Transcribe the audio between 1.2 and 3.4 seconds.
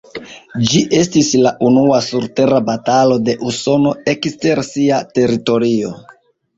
la unua surtera batalo de